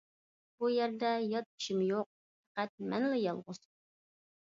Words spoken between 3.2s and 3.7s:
يالغۇز.